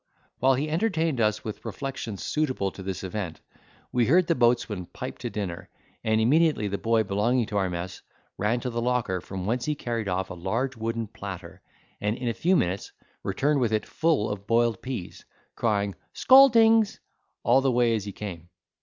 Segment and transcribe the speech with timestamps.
[0.39, 3.39] While we entertained us with reflections suitable to this event,
[3.91, 5.69] we heard the boatswain pipe to dinner;
[6.03, 8.01] and immediately the boy belonging to our mess
[8.35, 11.61] ran to the locker, from whence he carried off a large wooden platter,
[11.99, 12.91] and, in a few minutes,
[13.21, 16.99] returned with it full of boiled peas, crying "Scaldings"
[17.43, 18.49] all the way as he came.